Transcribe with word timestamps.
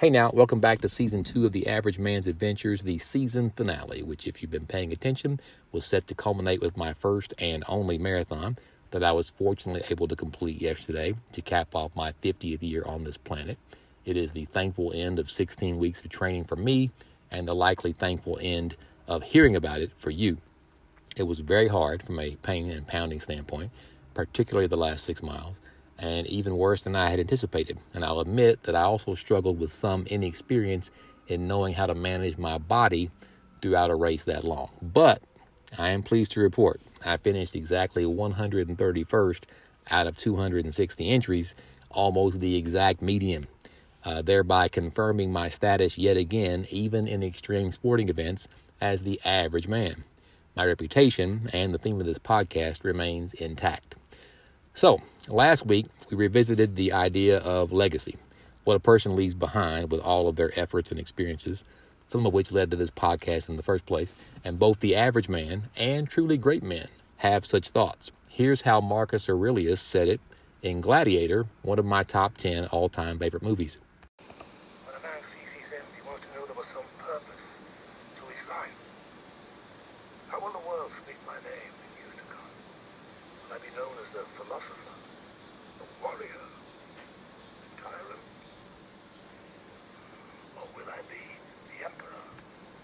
Hey 0.00 0.10
now, 0.10 0.32
welcome 0.34 0.58
back 0.58 0.80
to 0.80 0.88
season 0.88 1.22
two 1.22 1.46
of 1.46 1.52
The 1.52 1.68
Average 1.68 2.00
Man's 2.00 2.26
Adventures, 2.26 2.82
the 2.82 2.98
season 2.98 3.50
finale, 3.50 4.02
which, 4.02 4.26
if 4.26 4.42
you've 4.42 4.50
been 4.50 4.66
paying 4.66 4.92
attention, 4.92 5.38
was 5.70 5.86
set 5.86 6.08
to 6.08 6.16
culminate 6.16 6.60
with 6.60 6.76
my 6.76 6.92
first 6.92 7.32
and 7.38 7.62
only 7.68 7.96
marathon 7.96 8.58
that 8.90 9.04
I 9.04 9.12
was 9.12 9.30
fortunately 9.30 9.84
able 9.90 10.08
to 10.08 10.16
complete 10.16 10.60
yesterday 10.60 11.14
to 11.30 11.40
cap 11.40 11.76
off 11.76 11.94
my 11.94 12.10
50th 12.10 12.60
year 12.60 12.82
on 12.84 13.04
this 13.04 13.16
planet. 13.16 13.56
It 14.04 14.16
is 14.16 14.32
the 14.32 14.46
thankful 14.46 14.92
end 14.92 15.20
of 15.20 15.30
16 15.30 15.78
weeks 15.78 16.00
of 16.00 16.08
training 16.08 16.46
for 16.46 16.56
me 16.56 16.90
and 17.30 17.46
the 17.46 17.54
likely 17.54 17.92
thankful 17.92 18.40
end 18.42 18.74
of 19.06 19.22
hearing 19.22 19.54
about 19.54 19.80
it 19.80 19.92
for 19.96 20.10
you. 20.10 20.38
It 21.16 21.22
was 21.22 21.38
very 21.38 21.68
hard 21.68 22.02
from 22.02 22.18
a 22.18 22.34
pain 22.42 22.68
and 22.68 22.84
pounding 22.84 23.20
standpoint, 23.20 23.70
particularly 24.12 24.66
the 24.66 24.76
last 24.76 25.04
six 25.04 25.22
miles 25.22 25.60
and 25.98 26.26
even 26.26 26.56
worse 26.56 26.82
than 26.82 26.96
I 26.96 27.10
had 27.10 27.20
anticipated. 27.20 27.78
And 27.92 28.04
I'll 28.04 28.20
admit 28.20 28.64
that 28.64 28.74
I 28.74 28.82
also 28.82 29.14
struggled 29.14 29.58
with 29.58 29.72
some 29.72 30.06
inexperience 30.06 30.90
in 31.28 31.46
knowing 31.46 31.74
how 31.74 31.86
to 31.86 31.94
manage 31.94 32.36
my 32.36 32.58
body 32.58 33.10
throughout 33.62 33.90
a 33.90 33.94
race 33.94 34.24
that 34.24 34.44
long. 34.44 34.70
But 34.82 35.22
I 35.78 35.90
am 35.90 36.02
pleased 36.02 36.32
to 36.32 36.40
report 36.40 36.80
I 37.04 37.16
finished 37.18 37.54
exactly 37.54 38.04
131st 38.04 39.42
out 39.90 40.06
of 40.06 40.16
260 40.16 41.08
entries, 41.08 41.54
almost 41.90 42.40
the 42.40 42.56
exact 42.56 43.02
median, 43.02 43.46
uh, 44.04 44.22
thereby 44.22 44.68
confirming 44.68 45.30
my 45.32 45.48
status 45.48 45.98
yet 45.98 46.16
again, 46.16 46.66
even 46.70 47.06
in 47.06 47.22
extreme 47.22 47.72
sporting 47.72 48.08
events, 48.08 48.48
as 48.80 49.02
the 49.02 49.20
average 49.24 49.68
man. 49.68 50.04
My 50.56 50.64
reputation 50.64 51.50
and 51.52 51.74
the 51.74 51.78
theme 51.78 52.00
of 52.00 52.06
this 52.06 52.18
podcast 52.18 52.84
remains 52.84 53.34
intact. 53.34 53.94
So, 54.72 55.02
last 55.28 55.66
week 55.66 55.86
we 56.10 56.16
revisited 56.16 56.76
the 56.76 56.92
idea 56.92 57.38
of 57.38 57.72
legacy, 57.72 58.16
what 58.64 58.76
a 58.76 58.80
person 58.80 59.16
leaves 59.16 59.34
behind 59.34 59.90
with 59.90 60.00
all 60.00 60.28
of 60.28 60.36
their 60.36 60.58
efforts 60.58 60.90
and 60.90 61.00
experiences, 61.00 61.64
some 62.06 62.26
of 62.26 62.32
which 62.32 62.52
led 62.52 62.70
to 62.70 62.76
this 62.76 62.90
podcast 62.90 63.48
in 63.48 63.56
the 63.56 63.62
first 63.62 63.86
place. 63.86 64.14
And 64.44 64.58
both 64.58 64.80
the 64.80 64.96
average 64.96 65.28
man 65.28 65.64
and 65.76 66.08
truly 66.08 66.36
great 66.36 66.62
men 66.62 66.88
have 67.18 67.46
such 67.46 67.70
thoughts. 67.70 68.10
Here's 68.28 68.62
how 68.62 68.80
Marcus 68.80 69.28
Aurelius 69.28 69.80
said 69.80 70.08
it 70.08 70.20
in 70.62 70.80
Gladiator, 70.80 71.46
one 71.62 71.78
of 71.78 71.84
my 71.84 72.02
top 72.02 72.36
10 72.36 72.66
all 72.66 72.88
time 72.88 73.18
favorite 73.18 73.42
movies. 73.42 73.78
When 74.84 74.96
a 74.96 75.02
man 75.02 75.22
sees 75.22 75.52
his 75.52 75.68
he 75.68 76.08
wants 76.08 76.26
to 76.26 76.34
know 76.34 76.46
there 76.46 76.56
was 76.56 76.66
some 76.66 76.84
purpose 76.98 77.58
to 78.16 78.22
his 78.32 78.48
life. 78.48 78.72
How 80.28 80.40
will 80.40 80.52
the 80.52 80.66
world 80.66 80.90
speak 80.90 81.16
my 81.26 81.34
name 81.34 81.72
in 81.84 81.88
years 82.00 82.16
to 82.16 82.24
come? 82.32 82.48
Will 83.43 83.43
I 83.54 83.58
be 83.58 83.76
known 83.76 83.86
as 84.00 84.08
philosopher, 84.26 84.90
warrior, 86.02 86.26
tyrant? 87.76 88.20
Or 90.56 90.66
will 90.74 90.90
I 90.90 90.98
be 91.08 91.22
the 91.70 91.84
emperor 91.84 92.16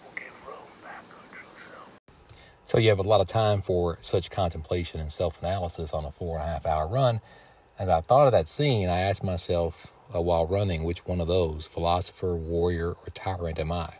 who 0.04 0.20
gave 0.20 0.30
Rome 0.46 0.68
back 0.84 1.04
her 1.08 1.34
true 1.34 1.72
self? 1.72 1.88
So 2.66 2.78
you 2.78 2.88
have 2.90 3.00
a 3.00 3.02
lot 3.02 3.20
of 3.20 3.27
time 3.27 3.62
for 3.62 3.98
such 4.00 4.30
contemplation 4.30 5.00
and 5.00 5.10
self 5.10 5.42
analysis 5.42 5.92
on 5.92 6.04
a 6.04 6.12
four 6.12 6.38
and 6.38 6.48
a 6.48 6.52
half 6.52 6.66
hour 6.66 6.86
run. 6.86 7.20
As 7.77 7.88
I 7.88 8.00
thought 8.00 8.27
of 8.27 8.32
that 8.32 8.46
scene, 8.46 8.88
I 8.88 9.00
asked 9.00 9.24
myself 9.24 9.88
uh, 10.14 10.22
while 10.22 10.46
running, 10.46 10.84
which 10.84 11.05
one 11.05 11.20
of 11.20 11.27
those, 11.27 11.66
philosopher, 11.66 12.36
warrior, 12.36 12.90
or 12.90 13.06
tyrant, 13.12 13.58
am 13.58 13.72
I? 13.72 13.94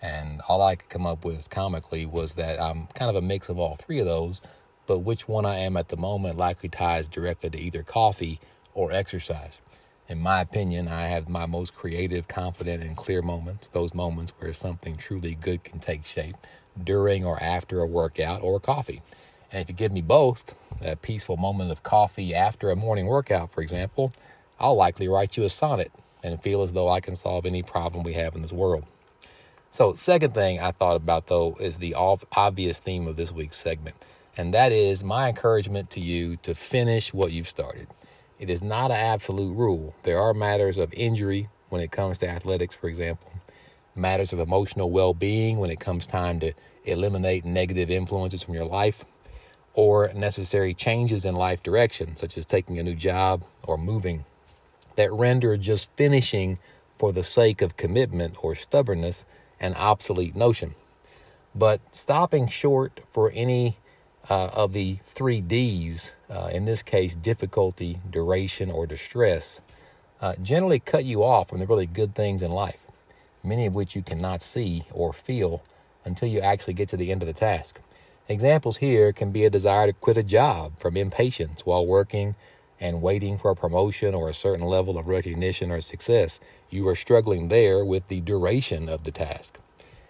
And 0.00 0.40
all 0.48 0.62
I 0.62 0.76
could 0.76 0.88
come 0.88 1.04
up 1.04 1.26
with 1.26 1.50
comically 1.50 2.06
was 2.06 2.34
that 2.34 2.58
I'm 2.58 2.86
kind 2.94 3.10
of 3.10 3.16
a 3.16 3.22
mix 3.22 3.50
of 3.50 3.58
all 3.58 3.74
three 3.74 3.98
of 3.98 4.06
those, 4.06 4.40
but 4.86 5.00
which 5.00 5.28
one 5.28 5.44
I 5.44 5.56
am 5.58 5.76
at 5.76 5.88
the 5.88 5.96
moment 5.96 6.36
likely 6.36 6.68
ties 6.68 7.08
directly 7.08 7.50
to 7.50 7.60
either 7.60 7.82
coffee 7.82 8.40
or 8.74 8.92
exercise. 8.92 9.60
In 10.08 10.20
my 10.20 10.40
opinion, 10.40 10.86
I 10.86 11.06
have 11.06 11.28
my 11.28 11.46
most 11.46 11.74
creative, 11.74 12.28
confident, 12.28 12.82
and 12.82 12.96
clear 12.96 13.22
moments, 13.22 13.68
those 13.68 13.92
moments 13.92 14.32
where 14.38 14.52
something 14.52 14.96
truly 14.96 15.34
good 15.34 15.64
can 15.64 15.80
take 15.80 16.04
shape 16.04 16.36
during 16.82 17.24
or 17.24 17.42
after 17.42 17.80
a 17.80 17.86
workout 17.86 18.42
or 18.42 18.60
coffee. 18.60 19.02
And 19.50 19.62
if 19.62 19.68
you 19.68 19.74
give 19.74 19.92
me 19.92 20.02
both, 20.02 20.54
a 20.80 20.94
peaceful 20.94 21.36
moment 21.36 21.70
of 21.70 21.82
coffee 21.82 22.34
after 22.34 22.70
a 22.70 22.76
morning 22.76 23.06
workout, 23.06 23.50
for 23.52 23.62
example, 23.62 24.12
I'll 24.60 24.76
likely 24.76 25.08
write 25.08 25.36
you 25.36 25.44
a 25.44 25.48
sonnet 25.48 25.90
and 26.22 26.40
feel 26.42 26.62
as 26.62 26.72
though 26.72 26.88
I 26.88 27.00
can 27.00 27.14
solve 27.14 27.46
any 27.46 27.62
problem 27.62 28.04
we 28.04 28.14
have 28.14 28.34
in 28.34 28.42
this 28.42 28.52
world. 28.52 28.84
So, 29.70 29.94
second 29.94 30.34
thing 30.34 30.60
I 30.60 30.70
thought 30.70 30.96
about 30.96 31.26
though 31.26 31.56
is 31.60 31.78
the 31.78 31.94
obvious 31.94 32.78
theme 32.78 33.06
of 33.08 33.16
this 33.16 33.32
week's 33.32 33.56
segment, 33.56 33.96
and 34.36 34.52
that 34.52 34.72
is 34.72 35.02
my 35.02 35.28
encouragement 35.28 35.90
to 35.90 36.00
you 36.00 36.36
to 36.38 36.54
finish 36.54 37.14
what 37.14 37.32
you've 37.32 37.48
started. 37.48 37.88
It 38.38 38.50
is 38.50 38.62
not 38.62 38.90
an 38.90 38.98
absolute 38.98 39.54
rule. 39.54 39.94
There 40.02 40.20
are 40.20 40.34
matters 40.34 40.76
of 40.76 40.92
injury 40.92 41.48
when 41.70 41.80
it 41.80 41.90
comes 41.90 42.18
to 42.18 42.28
athletics, 42.28 42.74
for 42.74 42.88
example, 42.88 43.32
matters 43.94 44.32
of 44.32 44.38
emotional 44.38 44.90
well 44.90 45.14
being 45.14 45.58
when 45.58 45.70
it 45.70 45.80
comes 45.80 46.06
time 46.06 46.38
to 46.40 46.52
eliminate 46.84 47.44
negative 47.44 47.90
influences 47.90 48.42
from 48.42 48.54
your 48.54 48.66
life, 48.66 49.04
or 49.72 50.12
necessary 50.14 50.74
changes 50.74 51.24
in 51.24 51.34
life 51.34 51.62
direction, 51.62 52.16
such 52.16 52.38
as 52.38 52.46
taking 52.46 52.78
a 52.78 52.82
new 52.82 52.94
job 52.94 53.42
or 53.64 53.76
moving, 53.76 54.24
that 54.96 55.12
render 55.12 55.56
just 55.56 55.90
finishing 55.96 56.58
for 56.98 57.12
the 57.12 57.22
sake 57.22 57.62
of 57.62 57.76
commitment 57.76 58.36
or 58.42 58.54
stubbornness 58.54 59.26
an 59.60 59.74
obsolete 59.74 60.36
notion. 60.36 60.74
But 61.54 61.80
stopping 61.90 62.48
short 62.48 63.00
for 63.10 63.32
any 63.34 63.78
uh, 64.28 64.50
of 64.52 64.72
the 64.72 64.98
three 65.04 65.40
D's, 65.40 66.12
uh, 66.30 66.50
in 66.52 66.64
this 66.64 66.82
case, 66.82 67.14
difficulty, 67.14 68.00
duration, 68.10 68.70
or 68.70 68.86
distress, 68.86 69.60
uh, 70.20 70.34
generally 70.42 70.80
cut 70.80 71.04
you 71.04 71.22
off 71.22 71.48
from 71.48 71.60
the 71.60 71.66
really 71.66 71.86
good 71.86 72.14
things 72.14 72.42
in 72.42 72.50
life, 72.50 72.86
many 73.44 73.66
of 73.66 73.74
which 73.74 73.94
you 73.94 74.02
cannot 74.02 74.42
see 74.42 74.84
or 74.92 75.12
feel 75.12 75.62
until 76.04 76.28
you 76.28 76.40
actually 76.40 76.74
get 76.74 76.88
to 76.88 76.96
the 76.96 77.12
end 77.12 77.22
of 77.22 77.26
the 77.26 77.34
task. 77.34 77.80
Examples 78.28 78.78
here 78.78 79.12
can 79.12 79.30
be 79.30 79.44
a 79.44 79.50
desire 79.50 79.86
to 79.86 79.92
quit 79.92 80.16
a 80.16 80.22
job 80.22 80.72
from 80.78 80.96
impatience 80.96 81.64
while 81.64 81.86
working 81.86 82.34
and 82.80 83.00
waiting 83.00 83.38
for 83.38 83.50
a 83.50 83.56
promotion 83.56 84.14
or 84.14 84.28
a 84.28 84.34
certain 84.34 84.66
level 84.66 84.98
of 84.98 85.06
recognition 85.06 85.70
or 85.70 85.80
success. 85.80 86.40
You 86.68 86.86
are 86.88 86.96
struggling 86.96 87.48
there 87.48 87.84
with 87.84 88.08
the 88.08 88.20
duration 88.20 88.88
of 88.88 89.04
the 89.04 89.12
task. 89.12 89.58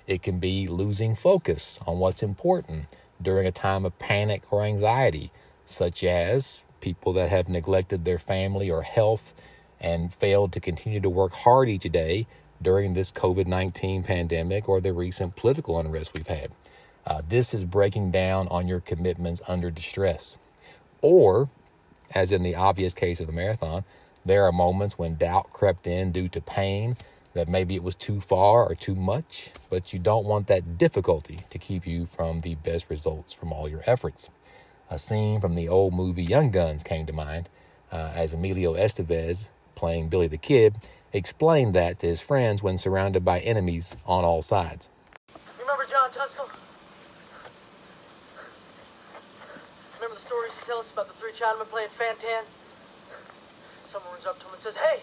It 0.07 0.23
can 0.23 0.39
be 0.39 0.67
losing 0.67 1.15
focus 1.15 1.79
on 1.87 1.99
what's 1.99 2.23
important 2.23 2.87
during 3.21 3.47
a 3.47 3.53
time 3.53 3.85
of 3.85 3.99
panic 3.99 4.43
or 4.51 4.63
anxiety, 4.63 5.33
such 5.65 6.05
as 6.05 6.65
people 6.81 7.13
that 7.15 7.31
have 7.31 7.49
neglected 7.49 8.05
their 8.05 8.19
family 8.19 8.71
or 8.71 8.83
health 8.83 9.35
and 9.81 10.13
failed 10.13 10.53
to 10.53 10.61
continue 10.61 11.01
to 11.01 11.11
work 11.11 11.33
hard 11.33 11.69
each 11.69 11.83
day 11.91 12.27
during 12.63 12.95
this 12.95 13.13
COVID 13.13 13.47
19 13.47 14.03
pandemic 14.03 14.69
or 14.69 14.81
the 14.81 14.93
recent 14.93 15.37
political 15.37 15.79
unrest 15.79 16.15
we've 16.15 16.27
had. 16.27 16.51
Uh, 17.05 17.23
this 17.29 17.55
is 17.55 17.65
breaking 17.65 18.11
down 18.11 18.49
on 18.49 18.67
your 18.67 18.81
commitments 18.81 19.41
under 19.47 19.71
distress. 19.71 20.37
Or, 21.03 21.49
as 22.15 22.33
in 22.33 22.43
the 22.43 22.55
obvious 22.55 22.95
case 22.95 23.21
of 23.21 23.27
the 23.27 23.33
marathon, 23.33 23.85
there 24.25 24.45
are 24.45 24.53
moments 24.53 24.99
when 24.99 25.15
doubt 25.15 25.53
crept 25.53 25.87
in 25.87 26.11
due 26.11 26.29
to 26.29 26.41
pain 26.41 26.97
that 27.37 27.49
maybe 27.49 27.75
it 27.75 27.83
was 27.83 27.95
too 27.95 28.19
far 28.19 28.65
or 28.65 28.75
too 28.75 28.95
much, 28.95 29.51
but 29.69 29.93
you 29.93 29.99
don't 29.99 30.25
want 30.25 30.47
that 30.47 30.79
difficulty 30.79 31.41
to 31.51 31.59
keep 31.59 31.87
you 31.87 32.07
from 32.07 32.41
the 32.41 32.55
best 32.55 32.89
results 32.89 33.35
from 33.35 33.53
all 33.53 33.69
your 33.69 33.83
efforts. 33.85 34.31
A 34.89 34.99
scene 34.99 35.39
from 35.39 35.55
the 35.55 35.69
old 35.69 35.93
movie 35.93 36.25
Young 36.25 36.51
Guns 36.51 36.83
came 36.83 37.05
to 37.05 37.13
mind 37.13 37.51
uh, 37.93 38.15
as 38.17 38.33
Emilio 38.33 38.73
Estevez, 38.73 39.51
playing 39.75 40.09
Billy 40.09 40.29
the 40.29 40.39
Kid, 40.39 40.77
explained 41.13 41.75
that 41.75 41.99
to 41.99 42.07
his 42.07 42.23
friends 42.23 42.63
when 42.63 42.79
surrounded 42.79 43.23
by 43.23 43.41
enemies 43.41 43.99
on 44.07 44.25
all 44.25 44.41
sides. 44.41 44.89
Remember 45.61 45.85
John 45.85 46.11
Tunstall? 46.11 46.49
Remember 49.97 50.15
the 50.15 50.21
stories 50.23 50.59
he 50.59 50.65
tell 50.65 50.79
us 50.79 50.91
about 50.91 51.09
the 51.09 51.15
three 51.15 51.33
Chinamen 51.33 51.69
playing 51.69 51.91
Fantan? 51.91 52.45
Someone 53.85 54.13
runs 54.15 54.25
up 54.25 54.39
to 54.39 54.47
him 54.47 54.55
and 54.55 54.63
says, 54.63 54.77
Hey, 54.77 55.01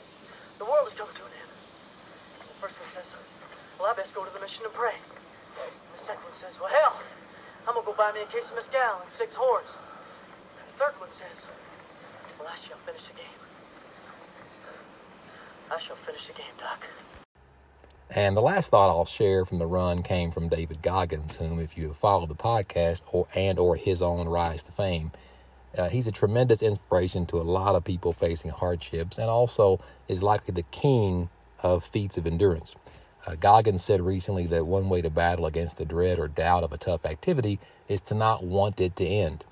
the 0.58 0.66
world 0.66 0.88
is 0.88 0.96
coming 0.96 1.14
to 1.14 1.22
an 1.22 1.32
end. 1.40 1.53
First 2.64 2.80
one 2.80 3.04
says, 3.04 3.14
Well, 3.78 3.92
I 3.92 3.94
best 3.94 4.16
go 4.16 4.24
to 4.24 4.34
the 4.34 4.40
mission 4.40 4.64
and 4.64 4.74
pray. 4.74 4.96
And 4.96 5.72
the 5.92 6.00
second 6.00 6.24
one 6.24 6.32
says, 6.32 6.62
Well, 6.62 6.70
hell, 6.70 6.98
I'm 7.68 7.74
gonna 7.74 7.86
go 7.86 7.92
buy 7.92 8.14
me 8.14 8.22
a 8.22 8.26
case 8.28 8.52
of 8.52 8.56
mezcal 8.56 9.02
and 9.04 9.12
six 9.12 9.36
whores. 9.36 9.76
And 10.56 10.66
the 10.72 10.80
third 10.80 10.94
one 10.98 11.12
says, 11.12 11.46
Well, 12.40 12.48
I 12.50 12.56
shall 12.56 12.78
finish 12.78 13.04
the 13.04 13.16
game. 13.16 13.40
I 15.70 15.78
shall 15.78 15.98
finish 15.98 16.28
the 16.28 16.34
game, 16.36 16.56
Doc. 16.58 16.88
And 18.10 18.38
the 18.38 18.42
last 18.42 18.72
thought 18.72 18.88
I'll 18.88 19.04
share 19.04 19.44
from 19.44 19.60
the 19.60 19.68
run 19.68 20.02
came 20.02 20.32
from 20.32 20.48
David 20.48 20.82
Goggins, 20.82 21.36
whom, 21.36 21.60
if 21.60 21.78
you 21.78 21.90
have 21.90 21.98
followed 21.98 22.30
the 22.30 22.36
podcast 22.36 23.04
or 23.12 23.28
and 23.36 23.60
or 23.60 23.76
his 23.76 24.02
own 24.02 24.30
rise 24.30 24.64
to 24.64 24.72
fame, 24.72 25.12
uh, 25.78 25.90
he's 25.90 26.08
a 26.08 26.14
tremendous 26.14 26.64
inspiration 26.64 27.26
to 27.26 27.36
a 27.36 27.44
lot 27.44 27.76
of 27.76 27.84
people 27.84 28.14
facing 28.14 28.52
hardships, 28.52 29.18
and 29.18 29.30
also 29.30 29.82
is 30.08 30.24
likely 30.24 30.54
the 30.54 30.64
king 30.72 31.28
of 31.64 31.84
feats 31.84 32.18
of 32.18 32.28
endurance. 32.28 32.76
Uh, 33.26 33.36
Goggins 33.36 33.84
said 33.84 34.02
recently 34.02 34.46
that 34.48 34.68
one 34.68 34.90
way 34.90 35.02
to 35.02 35.10
battle 35.10 35.46
against 35.46 35.78
the 35.78 35.86
dread 35.86 36.20
or 36.20 36.28
doubt 36.28 36.64
of 36.64 36.74
a 36.74 36.78
tough 36.78 37.06
activity 37.06 37.60
is 37.88 38.02
to 38.02 38.16
not 38.16 38.44
want 38.44 38.82
it 38.82 38.96
to 38.98 39.06
end, 39.06 39.46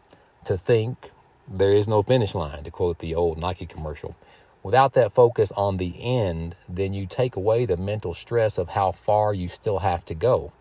to 0.45 0.57
think 0.57 1.11
there 1.47 1.71
is 1.71 1.87
no 1.87 2.03
finish 2.03 2.35
line, 2.35 2.63
to 2.63 2.71
quote 2.71 2.99
the 2.99 3.15
old 3.15 3.37
Nike 3.37 3.65
commercial, 3.65 4.15
Without 4.63 4.93
that 4.93 5.13
focus 5.13 5.51
on 5.53 5.77
the 5.77 5.95
end, 5.99 6.55
then 6.69 6.93
you 6.93 7.07
take 7.07 7.35
away 7.35 7.65
the 7.65 7.77
mental 7.77 8.13
stress 8.13 8.59
of 8.59 8.69
how 8.69 8.91
far 8.91 9.33
you 9.33 9.47
still 9.47 9.79
have 9.79 10.05
to 10.05 10.13
go. 10.13 10.51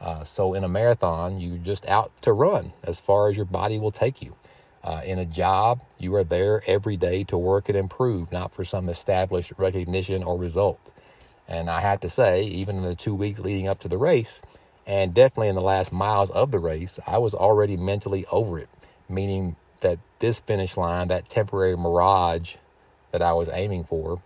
Uh, 0.00 0.22
so 0.22 0.52
in 0.54 0.64
a 0.64 0.68
marathon, 0.68 1.40
you're 1.40 1.56
just 1.56 1.86
out 1.88 2.12
to 2.22 2.32
run 2.32 2.72
as 2.84 3.00
far 3.00 3.28
as 3.28 3.36
your 3.36 3.46
body 3.46 3.78
will 3.78 3.90
take 3.90 4.20
you. 4.20 4.36
Uh, 4.82 5.02
in 5.04 5.18
a 5.18 5.24
job, 5.24 5.82
you 5.98 6.14
are 6.14 6.24
there 6.24 6.62
every 6.66 6.96
day 6.96 7.24
to 7.24 7.36
work 7.36 7.68
and 7.68 7.76
improve, 7.76 8.32
not 8.32 8.52
for 8.52 8.64
some 8.64 8.88
established 8.88 9.52
recognition 9.58 10.22
or 10.22 10.38
result. 10.38 10.92
And 11.48 11.68
I 11.68 11.80
have 11.80 12.00
to 12.00 12.08
say, 12.08 12.44
even 12.44 12.76
in 12.76 12.82
the 12.82 12.94
two 12.94 13.14
weeks 13.14 13.40
leading 13.40 13.68
up 13.68 13.80
to 13.80 13.88
the 13.88 13.98
race, 13.98 14.40
and 14.86 15.12
definitely 15.14 15.48
in 15.48 15.56
the 15.56 15.62
last 15.62 15.92
miles 15.92 16.30
of 16.30 16.50
the 16.50 16.58
race, 16.58 16.98
I 17.06 17.18
was 17.18 17.34
already 17.34 17.76
mentally 17.76 18.24
over 18.30 18.58
it, 18.58 18.68
meaning 19.08 19.56
that 19.80 19.98
this 20.18 20.40
finish 20.40 20.76
line, 20.76 21.08
that 21.08 21.28
temporary 21.28 21.76
mirage 21.76 22.56
that 23.12 23.22
I 23.22 23.32
was 23.32 23.48
aiming 23.48 23.84
for, 23.84 24.22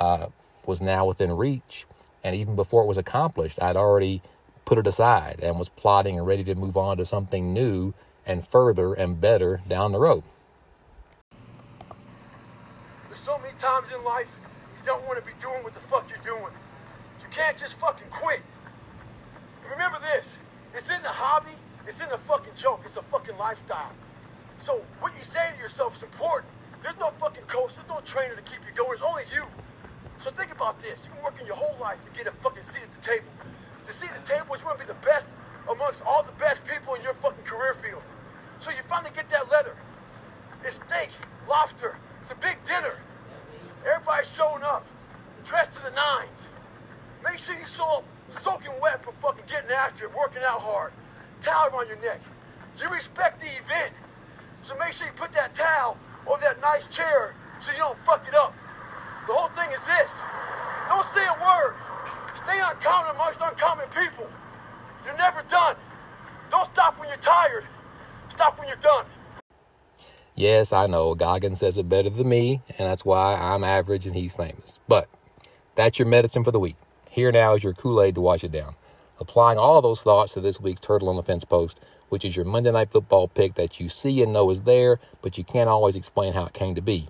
uh, 0.00 0.26
was 0.66 0.80
now 0.80 1.06
within 1.06 1.32
reach. 1.32 1.86
And 2.22 2.34
even 2.34 2.56
before 2.56 2.82
it 2.82 2.86
was 2.86 2.98
accomplished, 2.98 3.60
I'd 3.62 3.76
already 3.76 4.22
put 4.64 4.78
it 4.78 4.86
aside 4.86 5.40
and 5.42 5.58
was 5.58 5.68
plotting 5.68 6.18
and 6.18 6.26
ready 6.26 6.44
to 6.44 6.54
move 6.54 6.76
on 6.76 6.96
to 6.96 7.04
something 7.04 7.52
new 7.52 7.92
and 8.26 8.46
further 8.46 8.94
and 8.94 9.20
better 9.20 9.60
down 9.68 9.92
the 9.92 9.98
road. 9.98 10.22
There's 13.08 13.20
so 13.20 13.38
many 13.38 13.54
times 13.58 13.90
in 13.92 14.02
life 14.04 14.30
you 14.76 14.86
don't 14.86 15.06
want 15.06 15.18
to 15.18 15.24
be 15.24 15.36
doing 15.40 15.62
what 15.62 15.74
the 15.74 15.80
fuck 15.80 16.08
you're 16.10 16.18
doing. 16.18 16.52
You 17.20 17.28
can't 17.30 17.56
just 17.56 17.78
fucking 17.78 18.08
quit. 18.10 18.42
Remember 19.70 19.98
this, 20.00 20.38
it's 20.74 20.90
in 20.90 21.02
the 21.02 21.08
hobby, 21.08 21.56
it's 21.86 22.00
in 22.00 22.08
the 22.08 22.18
fucking 22.18 22.54
joke, 22.54 22.80
it's 22.84 22.96
a 22.96 23.02
fucking 23.02 23.36
lifestyle. 23.38 23.92
So 24.58 24.82
what 25.00 25.12
you 25.16 25.24
say 25.24 25.52
to 25.54 25.58
yourself 25.60 25.96
is 25.96 26.02
important. 26.02 26.52
There's 26.82 26.98
no 26.98 27.10
fucking 27.10 27.44
coach, 27.44 27.74
there's 27.74 27.88
no 27.88 28.00
trainer 28.04 28.36
to 28.36 28.42
keep 28.42 28.60
you 28.68 28.74
going, 28.74 28.92
it's 28.92 29.02
only 29.02 29.22
you. 29.34 29.44
So 30.18 30.30
think 30.30 30.52
about 30.52 30.80
this. 30.80 31.00
You've 31.04 31.14
been 31.14 31.24
working 31.24 31.46
your 31.46 31.56
whole 31.56 31.76
life 31.80 32.02
to 32.04 32.10
get 32.10 32.26
a 32.26 32.30
fucking 32.30 32.62
seat 32.62 32.82
at 32.82 32.92
the 32.92 33.00
table. 33.00 33.26
To 33.86 34.06
at 34.06 34.24
the 34.24 34.32
table 34.32 34.54
is 34.54 34.62
you 34.62 34.66
want 34.66 34.80
to 34.80 34.86
be 34.86 34.92
the 34.92 34.98
best 35.06 35.36
amongst 35.70 36.02
all 36.06 36.22
the 36.22 36.32
best 36.32 36.66
people 36.66 36.94
in 36.94 37.02
your 37.02 37.14
fucking 37.14 37.44
career 37.44 37.74
field. 37.74 38.02
So 38.64 38.70
you 38.70 38.80
finally 38.88 39.10
get 39.14 39.28
that 39.28 39.50
letter. 39.50 39.76
It's 40.64 40.76
steak, 40.76 41.10
lobster, 41.46 41.98
it's 42.18 42.30
a 42.30 42.34
big 42.36 42.56
dinner. 42.64 42.96
Everybody's 43.84 44.34
showing 44.34 44.62
up, 44.62 44.86
dressed 45.44 45.74
to 45.74 45.82
the 45.82 45.90
nines. 45.90 46.48
Make 47.22 47.38
sure 47.38 47.54
you 47.58 47.66
show 47.66 47.98
up 47.98 48.04
soaking 48.30 48.72
wet 48.80 49.04
from 49.04 49.12
fucking 49.20 49.44
getting 49.50 49.70
after 49.70 50.06
it, 50.06 50.16
working 50.16 50.40
out 50.42 50.62
hard. 50.62 50.94
Towel 51.42 51.76
around 51.76 51.88
your 51.88 52.00
neck. 52.00 52.22
You 52.80 52.88
respect 52.88 53.40
the 53.40 53.52
event. 53.52 53.92
So 54.62 54.74
make 54.76 54.94
sure 54.94 55.08
you 55.08 55.12
put 55.12 55.32
that 55.32 55.52
towel 55.52 55.98
over 56.26 56.40
that 56.40 56.58
nice 56.62 56.88
chair 56.88 57.34
so 57.60 57.70
you 57.70 57.78
don't 57.80 57.98
fuck 57.98 58.26
it 58.26 58.34
up. 58.34 58.54
The 59.26 59.34
whole 59.34 59.48
thing 59.48 59.68
is 59.76 59.84
this. 59.84 60.18
Don't 60.88 61.04
say 61.04 61.20
a 61.20 61.36
word. 61.36 61.74
Stay 62.32 62.58
uncommon 62.64 63.14
amongst 63.14 63.42
uncommon 63.42 63.88
people. 63.88 64.26
You're 65.04 65.18
never 65.18 65.42
done. 65.50 65.76
Don't 66.48 66.64
stop 66.64 66.98
when 66.98 67.10
you're 67.10 67.18
tired. 67.18 67.66
Stop 68.34 68.58
when 68.58 68.68
you're 68.68 68.76
done. 68.76 69.06
Yes, 70.34 70.72
I 70.72 70.88
know 70.88 71.14
Goggins 71.14 71.60
says 71.60 71.78
it 71.78 71.88
better 71.88 72.10
than 72.10 72.28
me, 72.28 72.60
and 72.78 72.88
that's 72.88 73.04
why 73.04 73.36
I'm 73.36 73.62
average 73.62 74.06
and 74.06 74.16
he's 74.16 74.32
famous. 74.32 74.80
But 74.88 75.08
that's 75.76 75.98
your 75.98 76.08
medicine 76.08 76.42
for 76.42 76.50
the 76.50 76.58
week. 76.58 76.76
Here 77.10 77.30
now 77.30 77.54
is 77.54 77.62
your 77.62 77.74
Kool 77.74 78.02
Aid 78.02 78.16
to 78.16 78.20
wash 78.20 78.42
it 78.42 78.50
down. 78.50 78.74
Applying 79.20 79.58
all 79.58 79.80
those 79.80 80.02
thoughts 80.02 80.34
to 80.34 80.40
this 80.40 80.60
week's 80.60 80.80
Turtle 80.80 81.08
on 81.08 81.14
the 81.14 81.22
Fence 81.22 81.44
post, 81.44 81.80
which 82.08 82.24
is 82.24 82.34
your 82.34 82.44
Monday 82.44 82.72
Night 82.72 82.90
Football 82.90 83.28
pick 83.28 83.54
that 83.54 83.78
you 83.78 83.88
see 83.88 84.20
and 84.22 84.32
know 84.32 84.50
is 84.50 84.62
there, 84.62 84.98
but 85.22 85.38
you 85.38 85.44
can't 85.44 85.68
always 85.68 85.94
explain 85.94 86.32
how 86.32 86.46
it 86.46 86.52
came 86.52 86.74
to 86.74 86.82
be. 86.82 87.08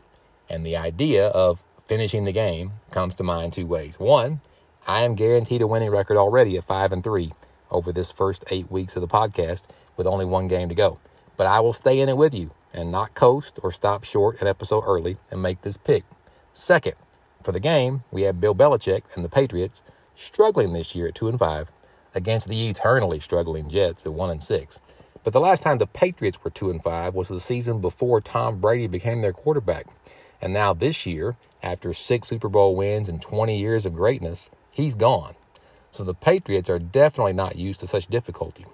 And 0.51 0.65
the 0.65 0.77
idea 0.77 1.29
of 1.29 1.65
finishing 1.87 2.25
the 2.25 2.33
game 2.33 2.73
comes 2.91 3.15
to 3.15 3.23
mind 3.23 3.55
two 3.55 3.67
ways. 3.67 3.99
One, 3.99 4.43
I 4.87 5.03
am 5.05 5.15
guaranteed 5.15 5.63
a 5.63 5.67
winning 5.67 5.91
record 5.91 6.19
already 6.19 6.59
at 6.59 6.65
5 6.65 6.93
and 6.93 7.03
3 7.03 7.33
over 7.71 7.91
this 7.91 8.13
first 8.13 8.45
eight 8.51 8.71
weeks 8.71 8.97
of 8.97 9.01
the 9.01 9.09
podcast 9.09 9.67
with 9.97 10.07
only 10.07 10.27
one 10.27 10.47
game 10.47 10.69
to 10.69 10.75
go. 10.75 10.99
But 11.37 11.47
I 11.47 11.61
will 11.61 11.73
stay 11.73 12.01
in 12.01 12.09
it 12.09 12.17
with 12.17 12.35
you 12.35 12.51
and 12.73 12.91
not 12.91 13.15
coast 13.15 13.59
or 13.63 13.71
stop 13.71 14.05
short 14.05 14.41
an 14.41 14.47
episode 14.47 14.83
early 14.87 15.17
and 15.31 15.43
make 15.43 15.63
this 15.63 15.77
pick. 15.77 16.05
Second, 16.53 16.95
for 17.43 17.53
the 17.53 17.61
game, 17.61 18.05
we 18.11 18.23
have 18.23 18.41
Bill 18.41 18.55
Belichick 18.55 19.03
and 19.15 19.25
the 19.25 19.29
Patriots 19.29 19.83
struggling 20.15 20.73
this 20.73 20.95
year 20.95 21.09
at 21.09 21.15
2 21.15 21.29
and 21.29 21.39
5 21.39 21.71
against 22.15 22.49
the 22.49 22.69
eternally 22.69 23.21
struggling 23.21 23.69
Jets 23.69 24.07
at 24.07 24.13
1 24.13 24.31
and 24.31 24.43
6. 24.43 24.81
But 25.25 25.33
the 25.33 25.41
last 25.41 25.63
time 25.63 25.79
the 25.79 25.87
Patriots 25.87 26.43
were 26.45 26.51
2 26.51 26.71
and 26.71 26.83
5 26.83 27.15
was 27.15 27.29
the 27.29 27.41
season 27.41 27.81
before 27.81 28.21
Tom 28.21 28.61
Brady 28.61 28.87
became 28.87 29.23
their 29.23 29.33
quarterback. 29.33 29.87
And 30.41 30.53
now 30.53 30.73
this 30.75 31.07
year, 31.07 31.37
after 31.63 31.95
6 31.95 32.29
Super 32.29 32.49
Bowl 32.49 32.77
wins 32.77 33.09
and 33.09 33.21
20 33.21 33.59
years 33.59 33.87
of 33.87 33.95
greatness, 33.95 34.51
he's 34.71 34.95
gone. 34.95 35.35
So 35.91 36.05
the 36.05 36.15
Patriots 36.15 36.69
are 36.69 36.79
definitely 36.79 37.33
not 37.33 37.57
used 37.57 37.81
to 37.81 37.87
such 37.87 38.09
difficulty. 38.09 38.67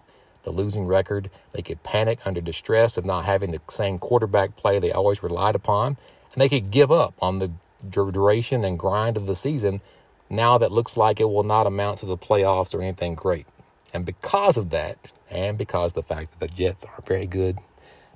The 0.43 0.51
losing 0.51 0.87
record, 0.87 1.31
they 1.53 1.63
could 1.63 1.83
panic 1.83 2.21
under 2.25 2.41
distress 2.41 2.97
of 2.97 3.05
not 3.05 3.25
having 3.25 3.51
the 3.51 3.61
same 3.69 3.99
quarterback 3.99 4.57
play 4.57 4.79
they 4.79 4.93
always 4.93 5.23
relied 5.23 5.55
upon, 5.55 5.97
and 6.33 6.41
they 6.41 6.49
could 6.49 6.71
give 6.71 6.91
up 6.91 7.15
on 7.21 7.39
the 7.39 7.51
duration 7.89 8.65
and 8.65 8.79
grind 8.79 9.17
of 9.17 9.27
the 9.27 9.37
season 9.37 9.81
now 10.29 10.59
that 10.59 10.73
looks 10.73 10.97
like 10.97 11.21
it 11.21 11.29
will 11.29 11.43
not 11.43 11.67
amount 11.67 11.99
to 11.99 12.07
the 12.07 12.17
playoffs 12.17 12.75
or 12.75 12.81
anything 12.81 13.15
great. 13.15 13.47
And 13.93 14.07
because 14.07 14.57
of 14.57 14.71
that, 14.71 15.11
and 15.31 15.59
because 15.59 15.93
the 15.93 16.03
fact 16.03 16.31
that 16.31 16.41
the 16.41 16.55
Jets 16.55 16.85
are 16.85 17.03
very 17.05 17.27
good, 17.27 17.59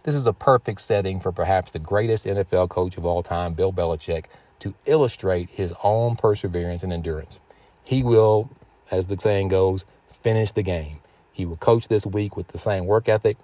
this 0.05 0.15
is 0.15 0.27
a 0.27 0.33
perfect 0.33 0.81
setting 0.81 1.19
for 1.19 1.33
perhaps 1.33 1.73
the 1.73 1.79
greatest 1.79 2.27
NFL 2.27 2.69
coach 2.69 2.97
of 2.97 3.05
all 3.05 3.23
time, 3.23 3.55
Bill 3.55 3.73
Belichick, 3.73 4.27
to 4.61 4.75
illustrate 4.87 5.51
his 5.51 5.75
own 5.83 6.17
perseverance 6.17 6.83
and 6.83 6.93
endurance. 6.93 7.41
He 7.85 8.03
will, 8.03 8.51
as 8.91 9.07
the 9.09 9.19
saying 9.19 9.49
goes, 9.49 9.85
finish 10.11 10.53
the 10.53 10.63
game. 10.63 10.99
He 11.35 11.45
will 11.45 11.57
coach 11.57 11.89
this 11.89 12.07
week 12.07 12.37
with 12.37 12.49
the 12.49 12.59
same 12.59 12.87
work 12.87 13.09
ethic 13.09 13.37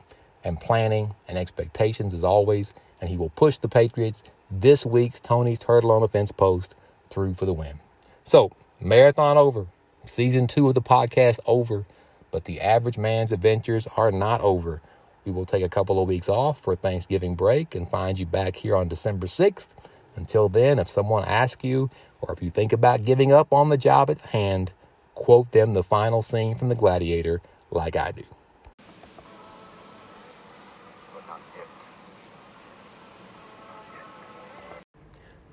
and 0.45 0.59
planning 0.59 1.15
and 1.29 1.37
expectations 1.37 2.15
as 2.15 2.25
always, 2.25 2.73
and 3.01 3.11
he 3.11 3.17
will 3.17 3.31
push 3.31 3.59
the 3.59 3.69
Patriots 3.69 4.23
this 4.51 4.87
week's 4.87 5.21
Tony's 5.21 5.59
Turtle 5.59 5.91
on 5.91 6.01
the 6.01 6.09
Fence 6.09 6.33
post 6.33 6.75
through 7.11 7.35
for 7.35 7.47
the 7.47 7.53
win. 7.53 7.81
So, 8.23 8.53
marathon 8.81 9.37
over, 9.37 9.67
season 10.07 10.47
two 10.47 10.69
of 10.69 10.75
the 10.75 10.81
podcast 10.81 11.41
over, 11.47 11.85
but 12.31 12.45
the 12.45 12.61
average 12.61 12.97
man's 12.97 13.33
adventures 13.33 13.89
are 13.97 14.13
not 14.13 14.41
over. 14.41 14.81
We 15.25 15.33
will 15.33 15.45
take 15.45 15.65
a 15.65 15.69
couple 15.69 16.01
of 16.01 16.09
weeks 16.09 16.29
off 16.29 16.61
for 16.61 16.77
Thanksgiving 16.77 17.35
break 17.35 17.75
and 17.75 17.89
find 17.89 18.19
you 18.19 18.25
back 18.25 18.57
here 18.57 18.77
on 18.77 18.89
December 18.89 19.27
6th. 19.27 19.69
Until 20.15 20.49
then, 20.49 20.79
if 20.79 20.89
someone 20.89 21.25
asks 21.25 21.65
you 21.65 21.91
or 22.21 22.33
if 22.33 22.43
you 22.43 22.51
think 22.51 22.73
about 22.73 23.05
giving 23.05 23.33
up 23.33 23.53
on 23.53 23.69
the 23.69 23.77
job 23.77 24.11
at 24.11 24.21
hand, 24.21 24.71
quote 25.15 25.51
them 25.51 25.75
the 25.75 25.83
final 25.83 26.23
scene 26.23 26.55
from 26.55 26.69
The 26.69 26.75
Gladiator 26.75 27.41
like 27.71 27.97
I 27.97 28.13
do. 28.13 28.25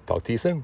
Talk 0.05 0.24
to 0.24 0.31
you 0.31 0.38
soon. 0.38 0.63